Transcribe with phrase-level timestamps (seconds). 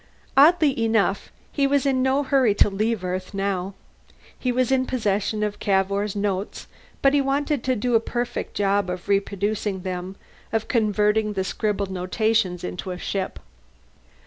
[0.35, 3.75] Oddly enough, he was in no hurry to leave Earth now.
[4.35, 6.65] He was in possession of Cavour's notes,
[7.03, 10.15] but he wanted to do a perfect job of reproducing them,
[10.51, 13.37] of converting the scribbled notations into a ship.